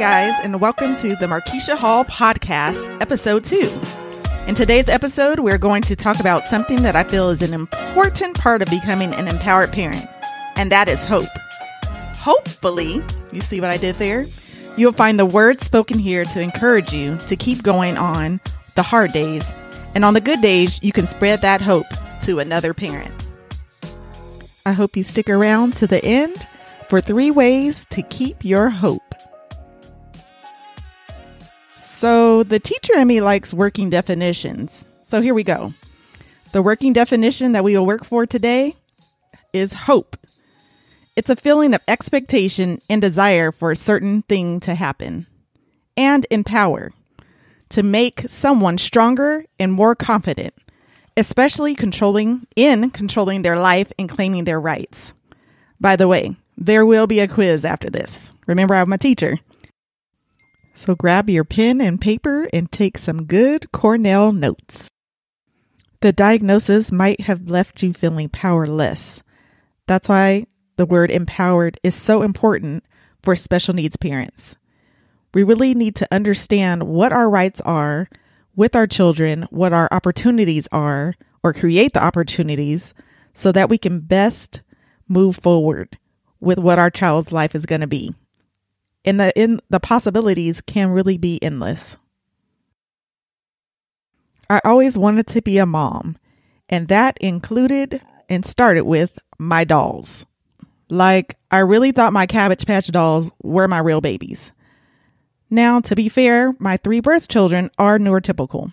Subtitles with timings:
[0.00, 3.70] guys, and welcome to the Markeisha Hall Podcast, Episode 2.
[4.48, 8.38] In today's episode, we're going to talk about something that I feel is an important
[8.38, 10.08] part of becoming an empowered parent,
[10.56, 11.28] and that is hope.
[12.14, 14.24] Hopefully, you see what I did there?
[14.78, 18.40] You'll find the words spoken here to encourage you to keep going on
[18.76, 19.52] the hard days,
[19.94, 21.84] and on the good days, you can spread that hope
[22.22, 23.26] to another parent.
[24.64, 26.48] I hope you stick around to the end
[26.88, 29.09] for three ways to keep your hope.
[32.00, 34.86] So, the teacher in me likes working definitions.
[35.02, 35.74] So, here we go.
[36.52, 38.76] The working definition that we will work for today
[39.52, 40.16] is hope.
[41.14, 45.26] It's a feeling of expectation and desire for a certain thing to happen,
[45.94, 46.92] and empower
[47.68, 50.54] to make someone stronger and more confident,
[51.18, 55.12] especially controlling in controlling their life and claiming their rights.
[55.78, 58.32] By the way, there will be a quiz after this.
[58.46, 59.36] Remember, I'm a teacher.
[60.80, 64.88] So grab your pen and paper and take some good Cornell notes.
[66.00, 69.22] The diagnosis might have left you feeling powerless.
[69.86, 72.84] That's why the word empowered is so important
[73.22, 74.56] for special needs parents.
[75.34, 78.08] We really need to understand what our rights are
[78.56, 82.94] with our children, what our opportunities are, or create the opportunities
[83.34, 84.62] so that we can best
[85.06, 85.98] move forward
[86.40, 88.14] with what our child's life is going to be
[89.04, 91.96] and the in the possibilities can really be endless.
[94.48, 96.16] I always wanted to be a mom,
[96.68, 100.26] and that included and started with my dolls.
[100.88, 104.52] Like I really thought my cabbage patch dolls were my real babies.
[105.48, 108.72] Now, to be fair, my three birth children are neurotypical.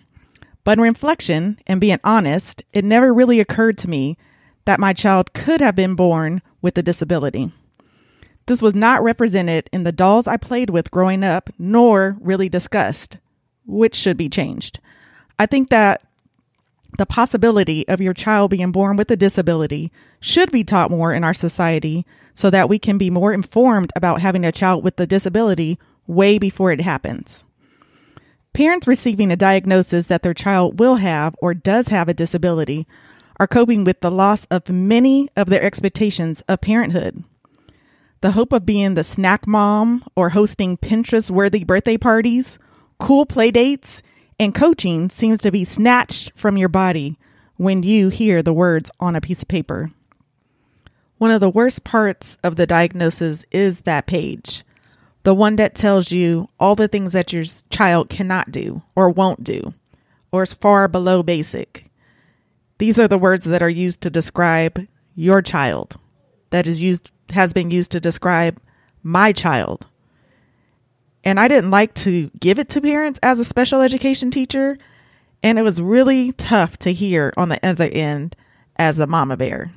[0.62, 4.16] But in reflection and being honest, it never really occurred to me
[4.64, 7.50] that my child could have been born with a disability.
[8.48, 13.18] This was not represented in the dolls I played with growing up, nor really discussed,
[13.66, 14.80] which should be changed.
[15.38, 16.00] I think that
[16.96, 21.24] the possibility of your child being born with a disability should be taught more in
[21.24, 25.06] our society so that we can be more informed about having a child with a
[25.06, 27.44] disability way before it happens.
[28.54, 32.86] Parents receiving a diagnosis that their child will have or does have a disability
[33.38, 37.24] are coping with the loss of many of their expectations of parenthood.
[38.20, 42.58] The hope of being the snack mom or hosting Pinterest worthy birthday parties,
[42.98, 44.02] cool play dates,
[44.40, 47.16] and coaching seems to be snatched from your body
[47.56, 49.92] when you hear the words on a piece of paper.
[51.18, 54.64] One of the worst parts of the diagnosis is that page,
[55.22, 59.44] the one that tells you all the things that your child cannot do or won't
[59.44, 59.74] do,
[60.32, 61.84] or is far below basic.
[62.78, 65.98] These are the words that are used to describe your child,
[66.50, 68.60] that is used has been used to describe
[69.02, 69.86] my child.
[71.24, 74.78] And I didn't like to give it to parents as a special education teacher.
[75.42, 78.34] And it was really tough to hear on the other end
[78.76, 79.70] as a mama bear.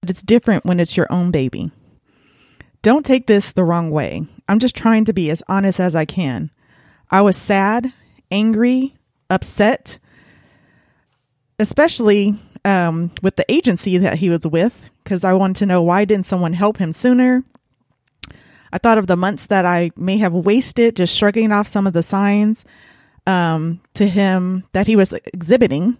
[0.00, 1.70] But it's different when it's your own baby.
[2.82, 4.22] Don't take this the wrong way.
[4.48, 6.50] I'm just trying to be as honest as I can.
[7.10, 7.92] I was sad,
[8.30, 8.94] angry,
[9.28, 9.98] upset,
[11.58, 16.04] especially um, with the agency that he was with because I wanted to know why
[16.04, 17.42] didn't someone help him sooner.
[18.70, 21.94] I thought of the months that I may have wasted just shrugging off some of
[21.94, 22.66] the signs
[23.26, 25.96] um, to him that he was exhibiting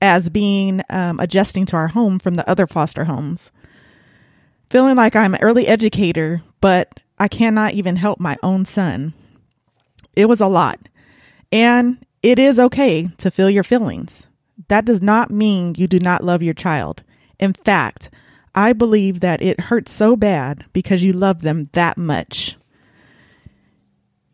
[0.00, 3.52] as being um, adjusting to our home from the other foster homes.
[4.70, 9.12] Feeling like I'm an early educator, but I cannot even help my own son.
[10.14, 10.78] It was a lot.
[11.52, 14.24] And it is okay to feel your feelings.
[14.68, 17.02] That does not mean you do not love your child.
[17.38, 18.10] In fact,
[18.54, 22.56] I believe that it hurts so bad because you love them that much.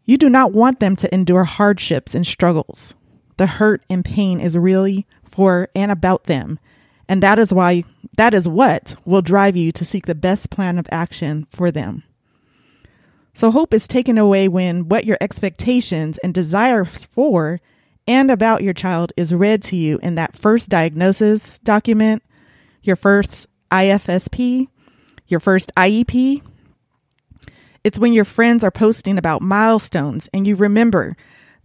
[0.05, 2.94] You do not want them to endure hardships and struggles.
[3.37, 6.59] The hurt and pain is really for and about them.
[7.09, 7.84] And that is why,
[8.17, 12.03] that is what will drive you to seek the best plan of action for them.
[13.35, 17.61] So hope is taken away when what your expectations and desires for
[18.06, 22.23] and about your child is read to you in that first diagnosis document
[22.83, 24.69] your first IFSP,
[25.27, 26.43] your first IEP.
[27.83, 31.17] It's when your friends are posting about milestones and you remember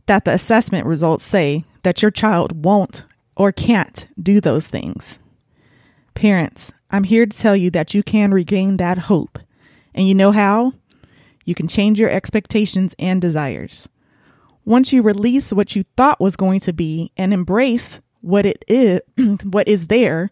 [0.06, 5.20] that the assessment results say that your child won't or can't do those things.
[6.14, 9.40] Parents, I'm here to tell you that you can regain that hope.
[9.94, 10.74] And you know how?
[11.46, 13.88] You can change your expectations and desires.
[14.70, 19.02] Once you release what you thought was going to be and embrace what it is,
[19.44, 20.30] what is there,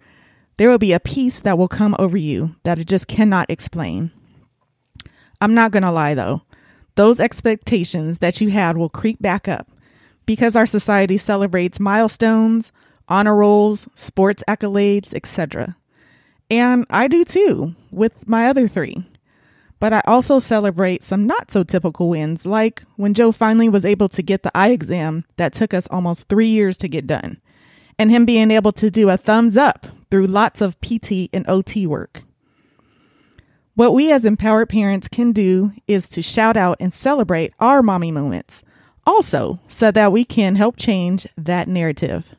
[0.57, 4.11] there will be a peace that will come over you that it just cannot explain.
[5.41, 6.43] I'm not going to lie though.
[6.93, 9.71] those expectations that you had will creep back up
[10.27, 12.71] because our society celebrates milestones,
[13.07, 15.75] honor rolls, sports accolades, etc.
[16.51, 19.03] And I do too with my other three.
[19.79, 24.09] But I also celebrate some not so typical wins, like when Joe finally was able
[24.09, 27.39] to get the eye exam that took us almost three years to get done,
[27.99, 31.85] and him being able to do a thumbs up through lots of PT and OT
[31.85, 32.23] work.
[33.75, 38.09] What we as empowered parents can do is to shout out and celebrate our mommy
[38.11, 38.63] moments,
[39.05, 42.35] also, so that we can help change that narrative.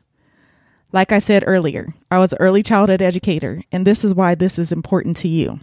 [0.91, 4.59] Like I said earlier, I was an early childhood educator, and this is why this
[4.59, 5.61] is important to you.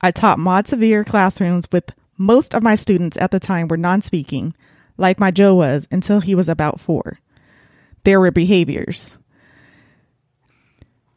[0.00, 4.02] I taught Mod Severe classrooms with most of my students at the time were non
[4.02, 4.54] speaking,
[4.96, 7.18] like my Joe was until he was about four.
[8.04, 9.18] There were behaviors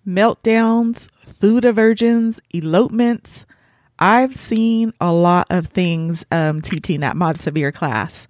[0.07, 3.45] meltdowns, food aversions, elopements.
[3.99, 8.27] I've seen a lot of things um, teaching that Mod Severe class.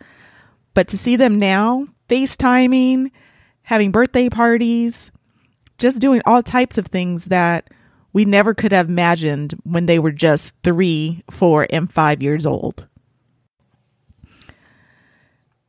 [0.74, 3.12] But to see them now, FaceTiming,
[3.64, 5.12] having birthday parties,
[5.78, 7.70] just doing all types of things that
[8.14, 12.88] we never could have imagined when they were just three, four, and five years old.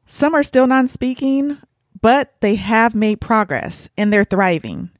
[0.06, 1.58] Some are still non speaking,
[2.00, 4.90] but they have made progress and they're thriving.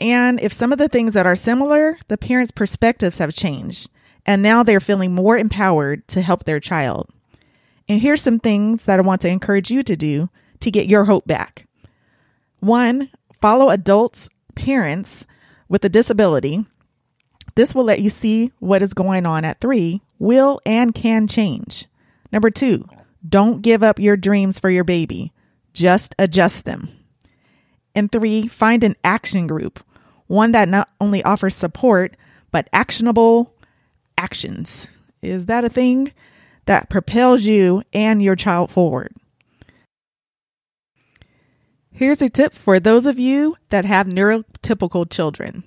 [0.00, 3.88] And if some of the things that are similar, the parents' perspectives have changed,
[4.26, 7.08] and now they're feeling more empowered to help their child.
[7.88, 10.28] And here's some things that I want to encourage you to do
[10.60, 11.66] to get your hope back.
[12.60, 13.10] One,
[13.40, 15.26] follow adults, parents
[15.68, 16.66] with a disability
[17.54, 21.86] this will let you see what is going on at three, will and can change.
[22.32, 22.88] Number two,
[23.28, 25.32] don't give up your dreams for your baby,
[25.72, 26.88] just adjust them.
[27.94, 29.84] And three, find an action group,
[30.26, 32.16] one that not only offers support,
[32.50, 33.54] but actionable
[34.16, 34.88] actions.
[35.20, 36.12] Is that a thing
[36.66, 39.14] that propels you and your child forward?
[41.90, 45.64] Here's a tip for those of you that have neurotypical children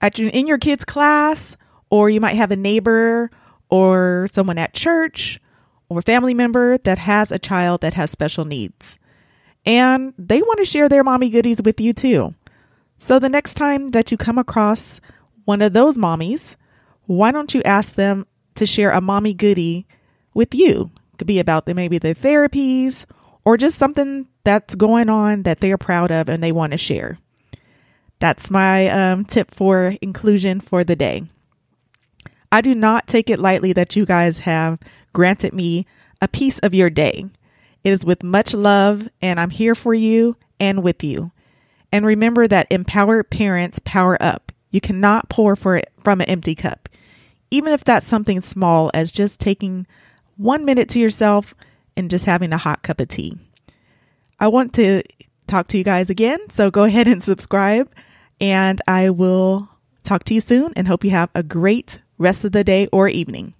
[0.00, 1.56] at your, in your kids' class,
[1.90, 3.30] or you might have a neighbor
[3.68, 5.40] or someone at church
[5.88, 8.98] or a family member that has a child that has special needs.
[9.64, 12.34] And they want to share their mommy goodies with you too.
[12.96, 15.00] So the next time that you come across
[15.44, 16.56] one of those mommies,
[17.06, 19.86] why don't you ask them to share a mommy goodie
[20.34, 20.90] with you?
[21.14, 23.04] It could be about the, maybe their therapies
[23.44, 27.18] or just something that's going on that they're proud of and they want to share.
[28.18, 31.24] That's my um, tip for inclusion for the day.
[32.50, 34.78] I do not take it lightly that you guys have
[35.12, 35.86] granted me
[36.20, 37.26] a piece of your day.
[37.84, 41.30] It is with much love, and I'm here for you and with you.
[41.92, 44.52] And remember that empowered parents power up.
[44.70, 46.88] You cannot pour for it from an empty cup,
[47.50, 49.86] even if that's something small as just taking
[50.36, 51.54] one minute to yourself
[51.96, 53.38] and just having a hot cup of tea.
[54.38, 55.02] I want to
[55.46, 57.90] talk to you guys again, so go ahead and subscribe.
[58.40, 59.68] And I will
[60.02, 63.08] talk to you soon and hope you have a great rest of the day or
[63.08, 63.54] evening.